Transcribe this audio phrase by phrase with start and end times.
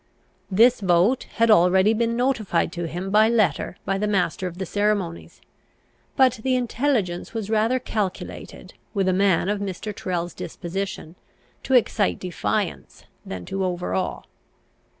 [0.49, 4.65] This vote had already been notified to him by letter by the master of the
[4.65, 5.41] ceremonies,
[6.15, 9.95] but the intelligence was rather calculated, with a man of Mr.
[9.95, 11.17] Tyrrel's disposition,
[11.61, 14.23] to excite defiance than to overawe.